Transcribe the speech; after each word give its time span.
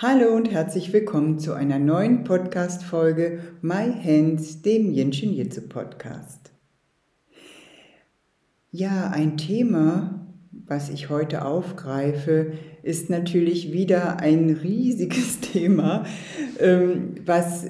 Hallo 0.00 0.36
und 0.36 0.52
herzlich 0.52 0.92
willkommen 0.92 1.40
zu 1.40 1.54
einer 1.54 1.80
neuen 1.80 2.22
Podcast-Folge 2.22 3.40
My 3.62 3.92
Hands, 4.00 4.62
dem 4.62 4.92
Jinshin 4.92 5.32
Jitsu 5.32 5.62
Podcast. 5.62 6.52
Ja, 8.70 9.10
ein 9.10 9.36
Thema, 9.36 10.24
was 10.52 10.88
ich 10.88 11.08
heute 11.08 11.44
aufgreife, 11.44 12.52
ist 12.84 13.10
natürlich 13.10 13.72
wieder 13.72 14.20
ein 14.20 14.50
riesiges 14.62 15.40
Thema, 15.52 16.04
ähm, 16.60 17.16
was 17.26 17.66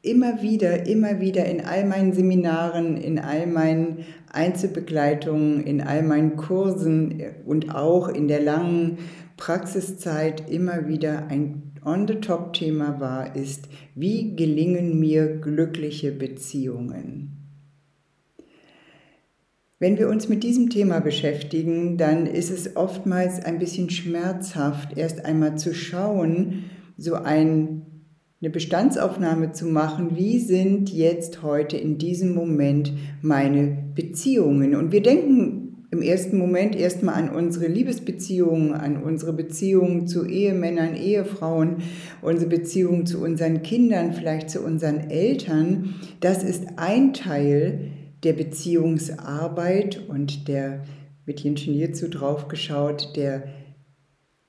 immer 0.00 0.42
wieder, 0.42 0.86
immer 0.86 1.18
wieder 1.18 1.44
in 1.46 1.60
all 1.60 1.84
meinen 1.86 2.12
Seminaren, 2.12 2.96
in 2.96 3.18
all 3.18 3.48
meinen 3.48 4.04
Einzelbegleitungen, 4.32 5.64
in 5.64 5.80
all 5.80 6.04
meinen 6.04 6.36
Kursen 6.36 7.20
und 7.44 7.74
auch 7.74 8.06
in 8.08 8.28
der 8.28 8.42
langen 8.42 8.98
Praxiszeit 9.36 10.48
immer 10.50 10.86
wieder 10.86 11.26
ein 11.28 11.72
On-the-Top-Thema 11.84 13.00
war, 13.00 13.36
ist, 13.36 13.68
wie 13.94 14.34
gelingen 14.36 14.98
mir 14.98 15.36
glückliche 15.36 16.12
Beziehungen? 16.12 17.44
Wenn 19.80 19.98
wir 19.98 20.08
uns 20.08 20.28
mit 20.28 20.42
diesem 20.44 20.70
Thema 20.70 21.00
beschäftigen, 21.00 21.98
dann 21.98 22.26
ist 22.26 22.50
es 22.50 22.76
oftmals 22.76 23.44
ein 23.44 23.58
bisschen 23.58 23.90
schmerzhaft, 23.90 24.96
erst 24.96 25.24
einmal 25.24 25.58
zu 25.58 25.74
schauen, 25.74 26.64
so 26.96 27.14
ein, 27.14 27.82
eine 28.40 28.50
Bestandsaufnahme 28.50 29.52
zu 29.52 29.66
machen, 29.66 30.16
wie 30.16 30.38
sind 30.38 30.90
jetzt 30.90 31.42
heute 31.42 31.76
in 31.76 31.98
diesem 31.98 32.34
Moment 32.34 32.92
meine 33.20 33.76
Beziehungen. 33.94 34.74
Und 34.74 34.92
wir 34.92 35.02
denken 35.02 35.63
im 35.94 36.02
ersten 36.02 36.38
Moment 36.38 36.74
erstmal 36.74 37.14
an 37.14 37.30
unsere 37.30 37.68
Liebesbeziehungen, 37.68 38.74
an 38.74 39.00
unsere 39.00 39.32
Beziehungen 39.32 40.08
zu 40.08 40.26
Ehemännern, 40.26 40.96
Ehefrauen, 40.96 41.76
unsere 42.20 42.50
Beziehungen 42.50 43.06
zu 43.06 43.22
unseren 43.22 43.62
Kindern, 43.62 44.12
vielleicht 44.12 44.50
zu 44.50 44.60
unseren 44.60 45.08
Eltern. 45.08 45.94
Das 46.18 46.42
ist 46.42 46.64
ein 46.76 47.14
Teil 47.14 47.92
der 48.24 48.32
Beziehungsarbeit 48.32 50.02
und 50.08 50.48
der, 50.48 50.82
mit 51.26 51.40
Jenschen 51.40 51.74
hierzu 51.74 52.08
drauf 52.08 52.48
geschaut, 52.48 53.12
der 53.14 53.44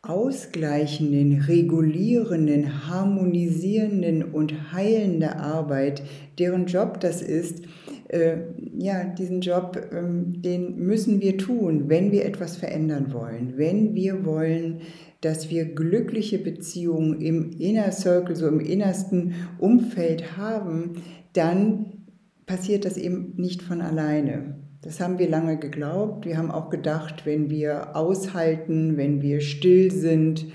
ausgleichenden, 0.02 1.42
regulierenden, 1.42 2.88
harmonisierenden 2.90 4.24
und 4.24 4.74
heilenden 4.74 5.30
Arbeit, 5.30 6.02
deren 6.40 6.66
Job 6.66 7.00
das 7.00 7.22
ist, 7.22 7.66
äh, 8.10 8.38
ja, 8.78 9.04
diesen 9.04 9.42
Job, 9.42 9.80
ähm, 9.92 10.42
den 10.42 10.78
müssen 10.78 11.22
wir 11.22 11.38
tun, 11.38 11.90
wenn 11.90 12.12
wir 12.12 12.26
etwas 12.26 12.56
verändern 12.56 13.14
wollen, 13.14 13.54
wenn 13.58 13.96
wir 13.96 14.26
wollen, 14.26 14.82
dass 15.22 15.50
wir 15.50 15.66
glückliche 15.66 16.38
Beziehungen 16.38 17.20
im 17.20 17.52
Inner 17.58 17.92
Circle, 17.92 18.36
so 18.36 18.48
im 18.48 18.60
innersten 18.60 19.34
Umfeld 19.58 20.38
haben, 20.38 21.02
dann 21.34 22.04
passiert 22.46 22.86
das 22.86 22.98
eben 22.98 23.34
nicht 23.38 23.64
von 23.64 23.82
alleine. 23.82 24.56
Das 24.84 25.00
haben 25.00 25.18
wir 25.18 25.28
lange 25.28 25.58
geglaubt. 25.58 26.26
Wir 26.26 26.38
haben 26.38 26.52
auch 26.52 26.70
gedacht, 26.70 27.26
wenn 27.26 27.50
wir 27.50 27.96
aushalten, 27.96 28.98
wenn 28.98 29.24
wir 29.24 29.42
still 29.42 29.90
sind, 29.90 30.46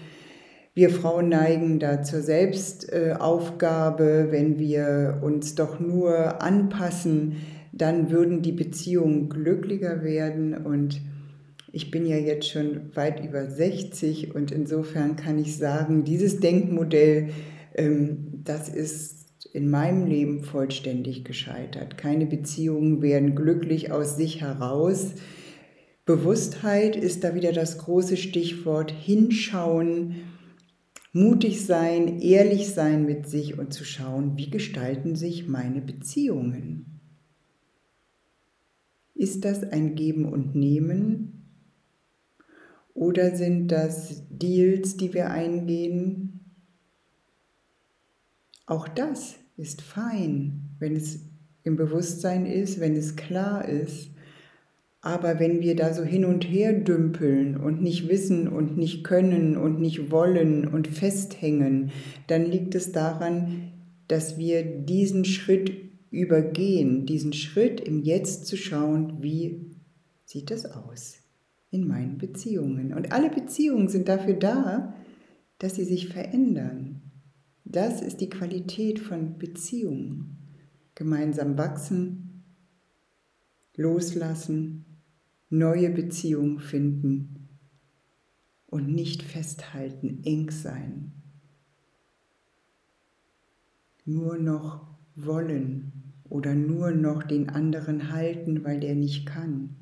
wir 0.75 0.91
Frauen 0.91 1.29
neigen 1.29 1.79
da 1.79 2.03
zur 2.03 2.23
Selbstaufgabe, 2.23 4.29
wenn 4.31 4.59
wir 4.59 5.21
uns 5.23 5.55
doch 5.55 5.81
nur 5.81 6.43
anpassen, 6.43 7.37
dann 7.73 8.11
würden 8.11 8.43
die 8.43 8.53
Beziehungen 8.53 9.29
glücklicher 9.29 10.03
werden 10.03 10.55
und 10.55 11.01
ich 11.73 11.91
bin 11.91 12.07
ja 12.07 12.17
jetzt 12.17 12.49
schon 12.49 12.95
weit 12.95 13.25
über 13.25 13.49
60 13.49 14.35
und 14.35 14.51
insofern 14.51 15.17
kann 15.17 15.39
ich 15.39 15.57
sagen, 15.57 16.05
dieses 16.05 16.41
Denkmodell, 16.41 17.31
ähm, 17.75 18.43
das 18.45 18.69
ist 18.69 19.21
in 19.53 19.71
meinem 19.71 20.07
Leben 20.07 20.43
vollständig 20.43 21.25
gescheitert. 21.25 21.97
Keine 21.97 22.27
Beziehungen 22.27 23.03
werden 23.03 23.35
glücklich 23.35 23.93
aus 23.93 24.17
sich 24.17 24.41
heraus. 24.41 25.15
Bewusstheit 26.05 26.97
ist 26.97 27.25
da 27.25 27.35
wieder 27.35 27.53
das 27.53 27.79
große 27.79 28.17
Stichwort. 28.17 28.93
Hinschauen, 28.93 30.17
mutig 31.13 31.65
sein, 31.65 32.21
ehrlich 32.21 32.73
sein 32.73 33.05
mit 33.05 33.29
sich 33.29 33.59
und 33.59 33.73
zu 33.73 33.85
schauen, 33.85 34.37
wie 34.37 34.51
gestalten 34.51 35.17
sich 35.17 35.49
meine 35.49 35.81
Beziehungen. 35.81 37.01
Ist 39.15 39.45
das 39.45 39.63
ein 39.65 39.97
Geben 39.97 40.25
und 40.25 40.55
Nehmen? 40.55 41.45
Oder 42.95 43.37
sind 43.37 43.69
das 43.69 44.23
Deals, 44.31 44.97
die 44.97 45.13
wir 45.13 45.31
eingehen? 45.31 46.41
Auch 48.67 48.89
das 48.89 49.37
ist 49.57 49.83
fein, 49.83 50.71
wenn 50.79 50.97
es 50.97 51.21
im 51.65 51.77
Bewusstsein 51.77 52.47
ist, 52.47 52.81
wenn 52.81 52.97
es 52.97 53.17
klar 53.17 53.69
ist. 53.69 54.11
Aber 55.03 55.41
wenn 55.41 55.61
wir 55.61 55.77
da 55.77 55.95
so 55.95 56.03
hin 56.03 56.27
und 56.27 56.45
her 56.45 56.75
dümpeln 56.75 57.57
und 57.57 57.81
nicht 57.81 58.09
wissen 58.09 58.49
und 58.49 58.77
nicht 58.77 59.03
können 59.03 59.57
und 59.57 59.81
nicht 59.81 60.11
wollen 60.11 60.69
und 60.69 60.89
festhängen, 60.89 61.91
dann 62.27 62.45
liegt 62.45 62.75
es 62.75 62.93
daran, 62.93 63.73
dass 64.09 64.37
wir 64.37 64.63
diesen 64.63 65.25
Schritt 65.25 65.73
übergehen, 66.11 67.07
diesen 67.07 67.33
Schritt 67.33 67.81
im 67.81 68.03
Jetzt 68.03 68.47
zu 68.47 68.57
schauen, 68.57 69.23
wie 69.23 69.71
sieht 70.25 70.51
es 70.51 70.67
aus 70.67 71.17
in 71.71 71.87
meinen 71.87 72.19
Beziehungen. 72.19 72.93
Und 72.93 73.13
alle 73.13 73.31
Beziehungen 73.31 73.89
sind 73.89 74.09
dafür 74.09 74.35
da, 74.35 74.95
dass 75.59 75.77
sie 75.77 75.85
sich 75.85 76.09
verändern. 76.09 77.01
Das 77.65 78.03
ist 78.03 78.21
die 78.21 78.29
Qualität 78.29 78.99
von 78.99 79.39
Beziehungen. 79.39 80.37
Gemeinsam 80.95 81.57
wachsen, 81.57 82.45
loslassen, 83.77 84.90
neue 85.51 85.91
Beziehungen 85.91 86.61
finden 86.61 87.49
und 88.67 88.89
nicht 88.89 89.23
festhalten, 89.23 90.21
eng 90.25 90.51
sein. 90.51 91.13
Nur 94.05 94.39
noch 94.39 94.87
wollen 95.17 96.15
oder 96.25 96.55
nur 96.55 96.93
noch 96.93 97.25
den 97.25 97.49
anderen 97.49 98.13
halten, 98.13 98.65
weil 98.65 98.81
der 98.81 98.95
nicht 98.95 99.27
kann. 99.27 99.77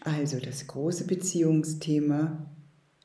Also 0.00 0.38
das 0.40 0.66
große 0.66 1.06
Beziehungsthema 1.06 2.50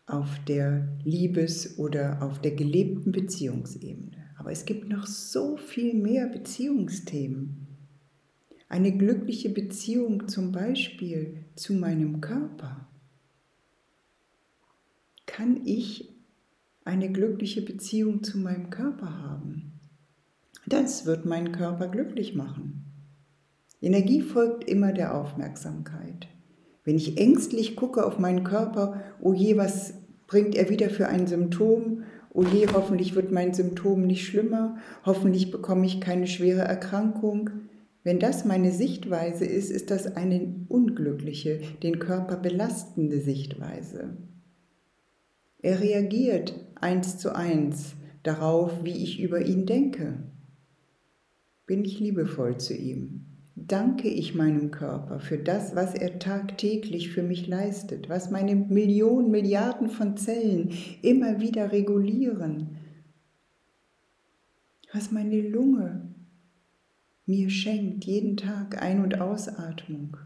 auf 0.05 0.39
der 0.47 0.97
Liebes- 1.03 1.77
oder 1.77 2.21
auf 2.21 2.41
der 2.41 2.51
gelebten 2.51 3.11
Beziehungsebene. 3.11 4.17
Aber 4.37 4.51
es 4.51 4.65
gibt 4.65 4.89
noch 4.89 5.05
so 5.05 5.57
viel 5.57 5.93
mehr 5.93 6.27
Beziehungsthemen. 6.27 7.62
Eine 8.73 8.91
glückliche 8.91 9.49
Beziehung 9.49 10.27
zum 10.27 10.51
Beispiel 10.51 11.45
zu 11.55 11.75
meinem 11.75 12.21
Körper. 12.21 12.87
Kann 15.27 15.61
ich 15.63 16.09
eine 16.83 17.11
glückliche 17.11 17.61
Beziehung 17.61 18.23
zu 18.23 18.39
meinem 18.39 18.71
Körper 18.71 19.21
haben? 19.21 19.73
Das 20.65 21.05
wird 21.05 21.23
meinen 21.23 21.51
Körper 21.51 21.87
glücklich 21.87 22.33
machen. 22.33 22.85
Energie 23.79 24.23
folgt 24.23 24.63
immer 24.67 24.91
der 24.91 25.13
Aufmerksamkeit. 25.13 26.27
Wenn 26.83 26.95
ich 26.95 27.19
ängstlich 27.19 27.75
gucke 27.75 28.03
auf 28.03 28.17
meinen 28.17 28.43
Körper, 28.43 29.03
oh 29.21 29.33
je, 29.35 29.55
was 29.55 29.93
bringt 30.25 30.55
er 30.55 30.71
wieder 30.71 30.89
für 30.89 31.07
ein 31.07 31.27
Symptom? 31.27 32.05
Oh 32.31 32.41
je, 32.41 32.65
hoffentlich 32.73 33.13
wird 33.13 33.31
mein 33.31 33.53
Symptom 33.53 34.07
nicht 34.07 34.25
schlimmer, 34.25 34.77
hoffentlich 35.05 35.51
bekomme 35.51 35.85
ich 35.85 36.01
keine 36.01 36.25
schwere 36.25 36.61
Erkrankung. 36.61 37.51
Wenn 38.03 38.19
das 38.19 38.45
meine 38.45 38.71
Sichtweise 38.71 39.45
ist, 39.45 39.71
ist 39.71 39.89
das 39.91 40.15
eine 40.15 40.65
unglückliche, 40.67 41.61
den 41.81 41.99
Körper 41.99 42.37
belastende 42.37 43.21
Sichtweise. 43.21 44.17
Er 45.61 45.79
reagiert 45.79 46.53
eins 46.75 47.17
zu 47.17 47.33
eins 47.33 47.95
darauf, 48.23 48.83
wie 48.83 49.03
ich 49.03 49.21
über 49.21 49.45
ihn 49.45 49.65
denke. 49.65 50.23
Bin 51.65 51.85
ich 51.85 51.99
liebevoll 51.99 52.57
zu 52.57 52.73
ihm? 52.73 53.33
danke 53.55 54.07
ich 54.07 54.35
meinem 54.35 54.71
Körper 54.71 55.19
für 55.19 55.37
das, 55.37 55.75
was 55.75 55.93
er 55.93 56.19
tagtäglich 56.19 57.11
für 57.11 57.23
mich 57.23 57.47
leistet, 57.47 58.09
was 58.09 58.31
meine 58.31 58.55
Millionen, 58.55 59.31
Milliarden 59.31 59.89
von 59.89 60.17
Zellen 60.17 60.71
immer 61.01 61.39
wieder 61.39 61.71
regulieren. 61.71 62.77
was 64.95 65.11
meine 65.11 65.41
Lunge 65.41 66.12
mir 67.25 67.49
schenkt, 67.49 68.05
jeden 68.05 68.37
Tag 68.37 68.81
Ein- 68.81 69.01
und 69.01 69.19
Ausatmung, 69.19 70.17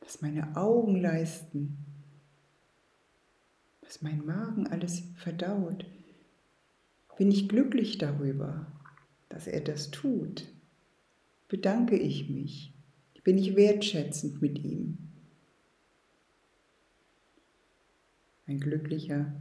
was 0.00 0.22
meine 0.22 0.56
Augen 0.56 1.00
leisten, 1.00 1.76
was 3.82 4.02
mein 4.02 4.24
Magen 4.24 4.66
alles 4.66 5.02
verdaut, 5.16 5.84
bin 7.16 7.30
ich 7.30 7.48
glücklich 7.48 7.98
darüber, 7.98 8.66
dass 9.28 9.46
er 9.46 9.60
das 9.60 9.90
tut. 9.90 10.48
Bedanke 11.48 11.96
ich 11.96 12.28
mich, 12.28 12.72
bin 13.22 13.38
ich 13.38 13.54
wertschätzend 13.54 14.42
mit 14.42 14.64
ihm. 14.64 14.98
Ein 18.46 18.60
glücklicher 18.60 19.32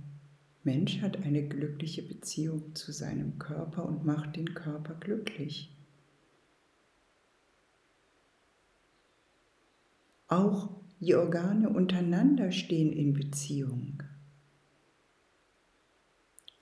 Mensch 0.63 1.01
hat 1.01 1.17
eine 1.23 1.47
glückliche 1.47 2.03
Beziehung 2.03 2.73
zu 2.75 2.91
seinem 2.93 3.37
Körper 3.37 3.85
und 3.85 4.05
macht 4.05 4.37
den 4.37 4.53
Körper 4.53 4.95
glücklich. 4.95 5.75
Auch 10.33 10.71
die 10.99 11.13
Organe 11.13 11.69
untereinander 11.69 12.51
stehen 12.51 12.91
in 12.91 13.13
Beziehung. 13.13 14.01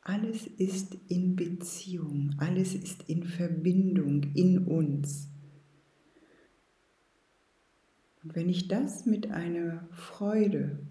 Alles 0.01 0.45
ist 0.45 0.97
in 1.07 1.37
Beziehung, 1.37 2.35
alles 2.37 2.75
ist 2.75 3.07
in 3.07 3.23
Verbindung 3.23 4.23
in 4.35 4.67
uns. 4.67 5.29
Und 8.21 8.35
wenn 8.35 8.49
ich 8.49 8.67
das 8.67 9.05
mit 9.05 9.31
einer 9.31 9.87
Freude, 9.91 10.85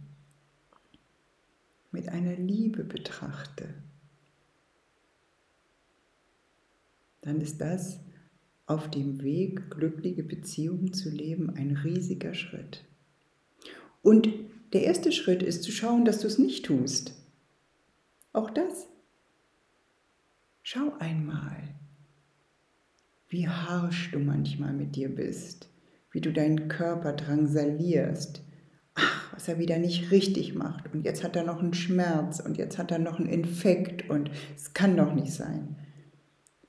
mit 1.93 2.09
einer 2.09 2.37
Liebe 2.37 2.83
betrachte, 2.83 3.75
dann 7.21 7.43
ist 7.43 7.61
das 7.61 8.01
auf 8.71 8.89
dem 8.89 9.23
Weg, 9.23 9.69
glückliche 9.71 10.23
Beziehungen 10.23 10.93
zu 10.93 11.11
leben, 11.11 11.51
ein 11.57 11.77
riesiger 11.77 12.35
Schritt. 12.35 12.85
Und 14.01 14.29
der 14.73 14.85
erste 14.85 15.11
Schritt 15.11 15.43
ist 15.43 15.65
zu 15.65 15.73
schauen, 15.73 16.05
dass 16.05 16.21
du 16.21 16.29
es 16.29 16.39
nicht 16.39 16.65
tust. 16.65 17.15
Auch 18.33 18.49
das 18.49 18.87
Schau 20.63 20.93
einmal, 21.01 21.75
wie 23.29 23.49
harsch 23.49 24.13
du 24.13 24.21
manchmal 24.21 24.73
mit 24.73 24.95
dir 24.95 25.13
bist, 25.13 25.69
wie 26.13 26.21
du 26.21 26.33
deinen 26.33 26.69
Körper 26.69 27.13
drangsalierst. 27.13 28.45
Ach, 28.95 29.35
was 29.35 29.49
er 29.49 29.59
wieder 29.59 29.79
nicht 29.79 30.13
richtig 30.13 30.55
macht 30.55 30.93
und 30.95 31.05
jetzt 31.05 31.25
hat 31.25 31.35
er 31.35 31.43
noch 31.43 31.59
einen 31.59 31.75
Schmerz 31.75 32.39
und 32.39 32.57
jetzt 32.57 32.79
hat 32.79 32.93
er 32.93 33.01
noch 33.01 33.19
einen 33.19 33.29
Infekt 33.29 34.09
und 34.09 34.31
es 34.55 34.75
kann 34.75 34.97
doch 34.97 35.13
nicht 35.13 35.33
sein. 35.33 35.77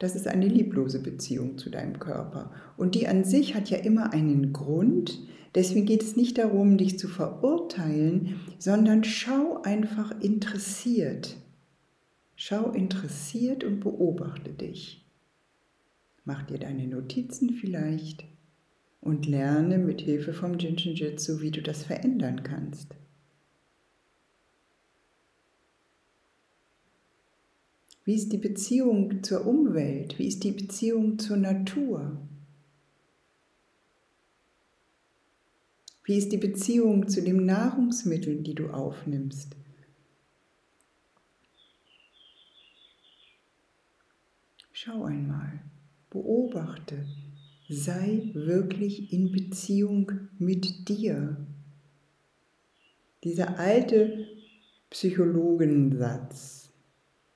Das 0.01 0.15
ist 0.15 0.27
eine 0.27 0.47
lieblose 0.47 0.99
Beziehung 0.99 1.57
zu 1.57 1.69
deinem 1.69 1.99
Körper. 1.99 2.51
Und 2.75 2.95
die 2.95 3.07
an 3.07 3.23
sich 3.23 3.53
hat 3.53 3.69
ja 3.69 3.77
immer 3.77 4.13
einen 4.13 4.51
Grund. 4.51 5.19
Deswegen 5.53 5.85
geht 5.85 6.01
es 6.01 6.15
nicht 6.15 6.37
darum, 6.37 6.77
dich 6.77 6.97
zu 6.97 7.07
verurteilen, 7.07 8.39
sondern 8.57 9.03
schau 9.03 9.61
einfach 9.61 10.19
interessiert 10.19 11.37
Schau 12.43 12.71
interessiert 12.71 13.63
und 13.63 13.81
beobachte 13.81 14.49
dich. 14.49 15.05
Mach 16.25 16.41
dir 16.41 16.57
deine 16.57 16.87
Notizen 16.87 17.51
vielleicht 17.51 18.25
und 18.99 19.27
lerne 19.27 19.77
mit 19.77 20.01
Hilfe 20.01 20.33
vom 20.33 20.57
Jinshin 20.57 20.95
Jitsu, 20.95 21.41
wie 21.41 21.51
du 21.51 21.61
das 21.61 21.83
verändern 21.83 22.41
kannst. 22.41 22.95
Wie 28.03 28.15
ist 28.15 28.31
die 28.31 28.37
Beziehung 28.37 29.23
zur 29.23 29.45
Umwelt? 29.45 30.17
Wie 30.17 30.27
ist 30.27 30.43
die 30.43 30.51
Beziehung 30.51 31.19
zur 31.19 31.37
Natur? 31.37 32.17
Wie 36.03 36.17
ist 36.17 36.31
die 36.31 36.37
Beziehung 36.37 37.07
zu 37.07 37.21
den 37.21 37.45
Nahrungsmitteln, 37.45 38.43
die 38.43 38.55
du 38.55 38.69
aufnimmst? 38.69 39.55
Schau 44.73 45.03
einmal, 45.03 45.61
beobachte, 46.09 47.05
sei 47.69 48.31
wirklich 48.33 49.13
in 49.13 49.31
Beziehung 49.31 50.11
mit 50.39 50.89
dir. 50.89 51.37
Dieser 53.23 53.59
alte 53.59 54.27
Psychologensatz, 54.89 56.60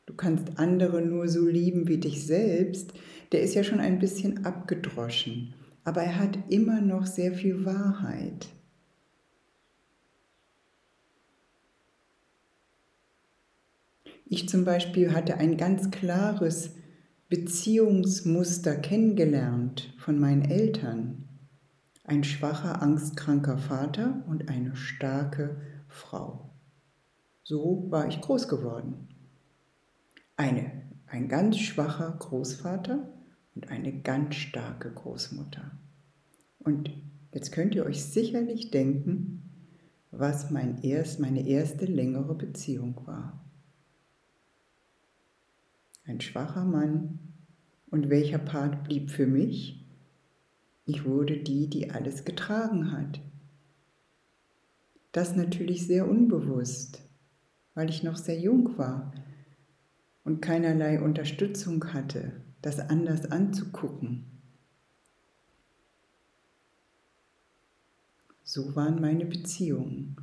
du 0.06 0.14
kannst 0.14 0.58
andere 0.58 1.02
nur 1.02 1.28
so 1.28 1.46
lieben 1.46 1.88
wie 1.88 1.98
dich 1.98 2.26
selbst, 2.26 2.94
der 3.32 3.42
ist 3.42 3.56
ja 3.56 3.64
schon 3.64 3.80
ein 3.80 4.00
bisschen 4.00 4.46
abgedroschen, 4.46 5.54
aber 5.84 6.02
er 6.02 6.20
hat 6.20 6.38
immer 6.50 6.82
noch 6.82 7.06
sehr 7.06 7.34
viel 7.34 7.66
Wahrheit. 7.66 8.48
Ich 14.28 14.50
zum 14.50 14.66
Beispiel 14.66 15.14
hatte 15.14 15.38
ein 15.38 15.56
ganz 15.56 15.92
klares 15.92 16.72
Beziehungsmuster 17.30 18.76
kennengelernt 18.76 19.94
von 19.98 20.20
meinen 20.20 20.46
Eltern. 20.46 21.30
Ein 22.04 22.24
schwacher, 22.24 22.82
angstkranker 22.82 23.58
Vater 23.58 24.24
und 24.28 24.50
eine 24.50 24.76
starke 24.76 25.62
Frau. 25.88 26.52
So 27.44 27.86
war 27.90 28.08
ich 28.08 28.22
groß 28.22 28.48
geworden. 28.48 29.15
Eine, 30.38 30.72
ein 31.08 31.28
ganz 31.28 31.58
schwacher 31.58 32.12
Großvater 32.12 33.08
und 33.56 33.70
eine 33.70 34.02
ganz 34.02 34.36
starke 34.36 34.92
Großmutter. 34.92 35.72
Und 36.60 36.92
jetzt 37.34 37.52
könnt 37.52 37.76
ihr 37.76 37.86
euch 37.86 38.04
sicherlich 38.04 38.72
denken, 38.72 39.42
was 40.12 40.52
mein 40.52 40.82
erst, 40.84 41.20
meine 41.20 41.48
erste 41.48 41.86
längere 41.86 42.36
Beziehung 42.36 43.00
war 43.06 43.46
ein 46.06 46.22
schwacher 46.22 46.66
Mann. 46.66 47.20
Und 47.90 48.10
welcher 48.10 48.40
Part 48.40 48.84
blieb 48.84 49.10
für 49.10 49.28
mich? 49.28 49.86
Ich 50.86 51.06
wurde 51.06 51.38
die, 51.38 51.70
die 51.70 51.92
alles 51.92 52.26
getragen 52.26 52.92
hat. 52.92 53.22
Das 55.12 55.36
natürlich 55.36 55.88
sehr 55.88 56.08
unbewusst, 56.10 57.02
weil 57.74 57.90
ich 57.90 58.04
noch 58.04 58.18
sehr 58.18 58.40
jung 58.40 58.78
war 58.78 59.14
und 60.26 60.42
keinerlei 60.42 61.00
Unterstützung 61.00 61.94
hatte, 61.94 62.34
das 62.62 62.80
anders 62.80 63.32
anzugucken. 63.32 64.26
So 68.44 68.76
waren 68.76 69.00
meine 69.00 69.26
Beziehungen. 69.26 70.18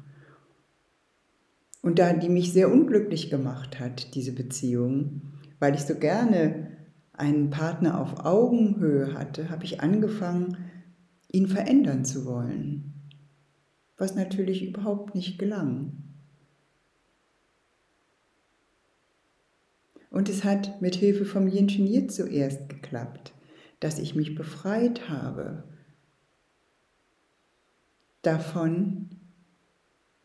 Und 1.83 1.99
da 1.99 2.13
die 2.13 2.29
mich 2.29 2.53
sehr 2.53 2.71
unglücklich 2.71 3.31
gemacht 3.31 3.81
hat, 3.81 4.15
diese 4.15 4.33
Beziehung, 4.33 5.23
weil 5.59 5.75
ich 5.75 5.83
so 5.83 5.95
gerne 5.95 6.69
einen 7.13 7.51
Partner 7.51 8.01
auf 8.01 8.25
Augenhöhe 8.25 9.15
hatte, 9.15 9.51
habe 9.51 9.65
ich 9.65 9.81
angefangen, 9.81 10.57
ihn 11.31 11.47
verändern 11.47 12.05
zu 12.05 12.25
wollen, 12.25 12.95
was 13.97 14.15
natürlich 14.15 14.67
überhaupt 14.67 15.15
nicht 15.15 15.39
gelang. 15.39 16.12
Und 20.13 20.29
es 20.29 20.45
hat 20.45 20.83
mit 20.83 20.95
Hilfe 20.95 21.25
vom 21.25 21.49
Yin 21.49 21.69
Yi 21.69 22.07
zuerst 22.07 22.69
geklappt, 22.69 23.33
dass 23.81 23.99
ich 23.99 24.15
mich 24.15 24.35
befreit 24.35 25.09
habe 25.09 25.65
davon, 28.21 29.09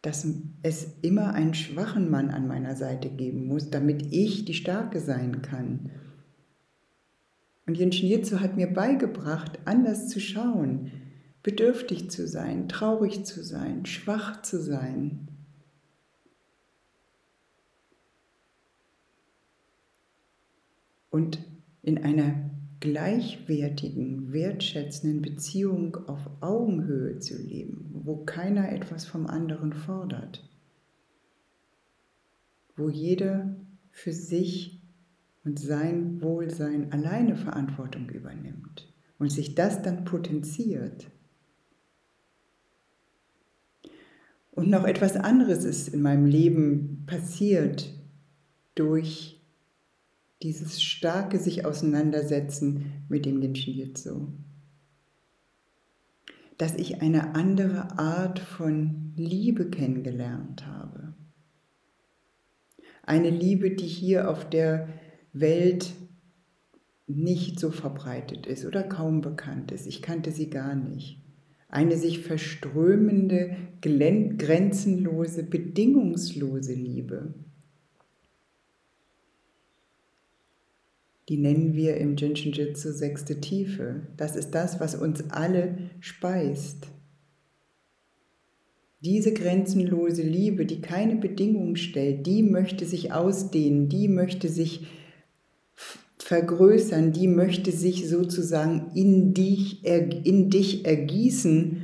dass 0.02 0.28
es 0.62 0.88
immer 1.02 1.34
einen 1.34 1.54
schwachen 1.54 2.12
Mann 2.12 2.30
an 2.30 2.48
meiner 2.48 2.76
Seite 2.76 3.10
geben 3.10 3.48
muss, 3.48 3.70
damit 3.70 4.12
ich 4.12 4.44
die 4.44 4.54
Starke 4.54 5.00
sein 5.00 5.42
kann. 5.42 5.90
Und 7.66 7.78
Yin 7.78 7.92
Jitsu 7.92 8.42
hat 8.42 8.58
mir 8.58 8.68
beigebracht, 8.68 9.60
anders 9.64 10.10
zu 10.10 10.20
schauen, 10.20 10.92
bedürftig 11.44 12.12
zu 12.12 12.28
sein, 12.28 12.68
traurig 12.68 13.26
zu 13.26 13.42
sein, 13.42 13.86
schwach 13.86 14.42
zu 14.42 14.62
sein. 14.62 15.30
Und 21.18 21.40
in 21.82 21.98
einer 21.98 22.52
gleichwertigen, 22.80 24.34
wertschätzenden 24.34 25.24
Beziehung 25.24 25.96
auf 26.08 26.30
Augenhöhe 26.42 27.18
zu 27.18 27.42
leben, 27.42 27.90
wo 28.04 28.18
keiner 28.18 28.72
etwas 28.72 29.08
vom 29.08 29.26
anderen 29.26 29.74
fordert, 29.74 30.48
wo 32.76 32.88
jeder 32.90 33.56
für 33.90 34.14
sich 34.14 34.80
und 35.44 35.58
sein 35.58 36.22
Wohlsein 36.22 36.92
alleine 36.92 37.36
Verantwortung 37.36 38.08
übernimmt 38.10 38.88
und 39.18 39.32
sich 39.32 39.56
das 39.56 39.82
dann 39.82 40.06
potenziert. 40.06 41.10
Und 44.52 44.70
noch 44.70 44.86
etwas 44.86 45.16
anderes 45.16 45.64
ist 45.66 45.88
in 45.88 46.04
meinem 46.04 46.28
Leben 46.28 47.06
passiert 47.08 47.92
durch 48.76 49.37
dieses 50.44 50.84
starke 50.84 51.40
sich 51.40 51.66
auseinandersetzen 51.66 53.06
mit 53.10 53.26
dem 53.26 53.42
Genshin 53.42 53.74
Jitsu. 53.74 54.28
Dass 56.58 56.76
ich 56.76 57.02
eine 57.02 57.36
andere 57.36 58.00
Art 58.00 58.40
von 58.40 59.14
Liebe 59.16 59.70
kennengelernt 59.70 60.66
habe. 60.66 61.16
Eine 63.04 63.30
Liebe, 63.30 63.72
die 63.72 63.88
hier 63.88 64.30
auf 64.30 64.50
der 64.50 64.90
Welt 65.34 65.94
nicht 67.08 67.60
so 67.60 67.72
verbreitet 67.72 68.46
ist 68.46 68.66
oder 68.66 68.84
kaum 68.84 69.22
bekannt 69.22 69.72
ist. 69.72 69.88
Ich 69.88 70.02
kannte 70.02 70.32
sie 70.32 70.50
gar 70.50 70.76
nicht. 70.76 71.24
Eine 71.70 71.98
sich 71.98 72.20
verströmende, 72.20 73.56
grenzenlose, 73.82 75.44
bedingungslose 75.44 76.74
Liebe. 76.74 77.34
Die 81.30 81.38
nennen 81.38 81.74
wir 81.74 81.98
im 81.98 82.16
Jinshin 82.16 82.54
Jitsu 82.54 82.92
sechste 82.92 83.42
Tiefe. 83.42 84.08
Das 84.16 84.36
ist 84.36 84.52
das, 84.52 84.80
was 84.80 84.96
uns 84.96 85.30
alle 85.30 85.78
speist. 86.00 86.88
Diese 89.02 89.34
grenzenlose 89.34 90.24
Liebe, 90.24 90.66
die 90.66 90.82
keine 90.82 91.18
Bedingungen 91.18 91.76
stellt, 91.76 92.26
die 92.26 92.44
möchte 92.44 92.86
sich 92.86 93.12
ausdehnen, 93.12 93.90
die 93.90 94.08
möchte 94.08 94.50
sich 94.50 94.88
vergrößern, 96.18 97.12
die 97.12 97.28
möchte 97.28 97.72
sich 97.72 98.10
sozusagen 98.10 98.92
in 98.96 99.34
dich, 99.34 99.86
in 99.86 100.50
dich 100.50 100.86
ergießen 100.86 101.84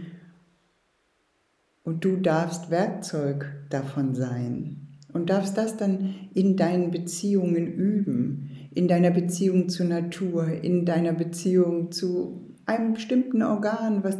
und 1.83 2.03
du 2.03 2.17
darfst 2.17 2.71
Werkzeug 2.71 3.45
davon 3.69 4.15
sein 4.15 4.87
und 5.13 5.29
darfst 5.29 5.57
das 5.57 5.77
dann 5.77 6.15
in 6.33 6.57
deinen 6.57 6.91
Beziehungen 6.91 7.67
üben, 7.67 8.49
in 8.75 8.87
deiner 8.87 9.11
Beziehung 9.11 9.69
zur 9.69 9.85
Natur, 9.85 10.47
in 10.47 10.85
deiner 10.85 11.13
Beziehung 11.13 11.91
zu 11.91 12.55
einem 12.65 12.93
bestimmten 12.93 13.43
Organ, 13.43 14.03
was, 14.03 14.17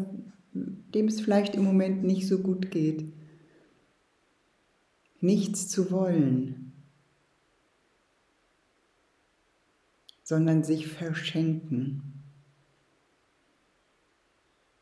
dem 0.53 1.07
es 1.07 1.22
vielleicht 1.22 1.55
im 1.55 1.63
Moment 1.63 2.03
nicht 2.03 2.27
so 2.27 2.39
gut 2.39 2.69
geht. 2.69 3.13
Nichts 5.22 5.69
zu 5.69 5.89
wollen, 5.89 6.74
sondern 10.24 10.63
sich 10.63 10.88
verschenken. 10.88 12.24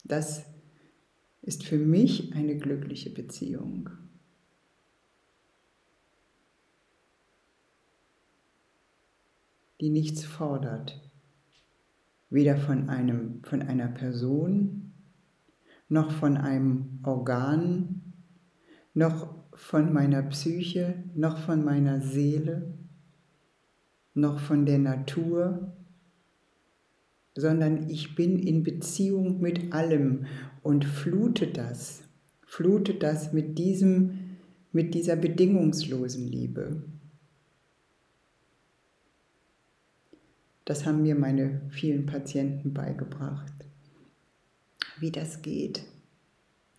Das 0.04 0.44
ist 1.42 1.63
für 1.63 1.78
mich 1.78 2.34
eine 2.36 2.58
glückliche 2.58 3.12
Beziehung. 3.12 3.90
Die 9.82 9.90
nichts 9.90 10.24
fordert, 10.24 11.02
weder 12.30 12.58
von, 12.58 12.90
einem, 12.90 13.44
von 13.44 13.62
einer 13.62 13.88
Person, 13.88 14.94
noch 15.90 16.12
von 16.12 16.38
einem 16.38 17.00
Organ, 17.04 18.02
noch 18.94 19.36
von 19.54 19.92
meiner 19.92 20.22
Psyche, 20.24 21.04
noch 21.16 21.38
von 21.38 21.66
meiner 21.66 22.02
Seele, 22.02 22.74
noch 24.14 24.40
von 24.40 24.66
der 24.66 24.80
Natur, 24.80 25.74
sondern 27.36 27.90
ich 27.90 28.16
bin 28.16 28.40
in 28.40 28.64
Beziehung 28.64 29.42
mit 29.42 29.74
allem 29.74 30.26
und 30.64 30.86
flute 30.86 31.48
das, 31.48 32.04
flute 32.46 32.94
das 32.94 33.34
mit 33.34 33.58
diesem 33.58 34.22
mit 34.72 34.94
dieser 34.94 35.16
bedingungslosen 35.16 36.28
Liebe. 36.28 36.84
Das 40.72 40.86
haben 40.86 41.01
mir 41.01 41.16
meine 41.16 41.60
vielen 41.70 42.06
Patienten 42.06 42.74
beigebracht. 42.74 43.51
Wie 45.01 45.12
das 45.12 45.42
geht, 45.42 45.84